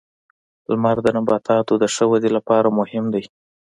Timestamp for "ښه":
1.93-2.03